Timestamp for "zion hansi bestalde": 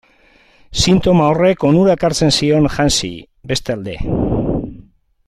2.39-3.99